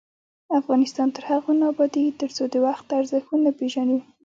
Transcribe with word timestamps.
افغانستان 0.59 1.07
تر 1.15 1.23
هغو 1.31 1.51
نه 1.59 1.65
ابادیږي، 1.73 2.11
ترڅو 2.21 2.43
د 2.53 2.55
وخت 2.67 2.87
ارزښت 2.99 3.27
ونه 3.29 3.51
پیژنو. 3.59 3.97